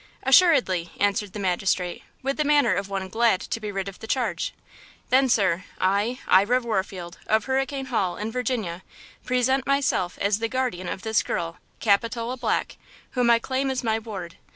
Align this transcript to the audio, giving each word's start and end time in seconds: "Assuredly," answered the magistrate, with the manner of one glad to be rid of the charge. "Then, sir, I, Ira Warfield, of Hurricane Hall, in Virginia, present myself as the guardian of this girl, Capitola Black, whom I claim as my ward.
"Assuredly," 0.23 0.93
answered 0.99 1.31
the 1.33 1.37
magistrate, 1.39 2.01
with 2.23 2.37
the 2.37 2.43
manner 2.43 2.73
of 2.73 2.89
one 2.89 3.07
glad 3.07 3.39
to 3.39 3.59
be 3.59 3.71
rid 3.71 3.87
of 3.87 3.99
the 3.99 4.07
charge. 4.07 4.51
"Then, 5.11 5.29
sir, 5.29 5.63
I, 5.79 6.17
Ira 6.27 6.59
Warfield, 6.59 7.19
of 7.27 7.45
Hurricane 7.45 7.85
Hall, 7.85 8.17
in 8.17 8.31
Virginia, 8.31 8.81
present 9.23 9.67
myself 9.67 10.17
as 10.17 10.39
the 10.39 10.49
guardian 10.49 10.89
of 10.89 11.03
this 11.03 11.21
girl, 11.21 11.59
Capitola 11.79 12.35
Black, 12.37 12.77
whom 13.11 13.29
I 13.29 13.37
claim 13.37 13.69
as 13.69 13.83
my 13.83 13.99
ward. 13.99 14.37